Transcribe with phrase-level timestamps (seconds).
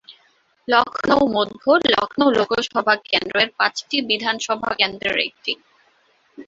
[0.67, 1.61] লখনউ মধ্য,
[1.93, 5.51] লখনউ লোকসভা কেন্দ্র-এর পাঁচটি বিধানসভা কেন্দ্রের একটি।